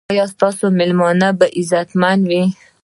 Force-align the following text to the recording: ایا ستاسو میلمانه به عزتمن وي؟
ایا 0.11 0.25
ستاسو 0.35 0.65
میلمانه 0.77 1.29
به 1.39 1.45
عزتمن 1.59 2.19
وي؟ 2.29 2.43